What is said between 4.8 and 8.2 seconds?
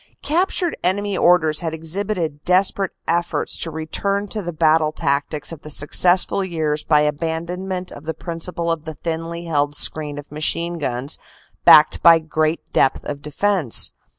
tactics of the successful years by abandon ment of the